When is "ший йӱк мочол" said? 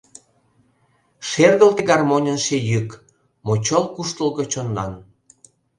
2.45-3.83